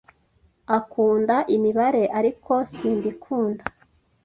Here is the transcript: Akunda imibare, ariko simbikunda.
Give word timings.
Akunda 0.77 1.35
imibare, 1.55 2.03
ariko 2.19 2.53
simbikunda. 2.71 3.63